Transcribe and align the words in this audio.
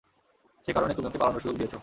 সে 0.67 0.71
কারণে 0.73 0.93
তুমি 0.93 1.07
ওকে 1.07 1.19
পালানোর 1.21 1.41
সুযোগ 1.41 1.55
দিয়েছ। 1.57 1.73